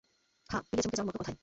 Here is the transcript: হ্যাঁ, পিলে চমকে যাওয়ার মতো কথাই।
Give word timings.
হ্যাঁ, 0.49 0.63
পিলে 0.67 0.81
চমকে 0.83 0.97
যাওয়ার 0.97 1.09
মতো 1.09 1.19
কথাই। 1.21 1.35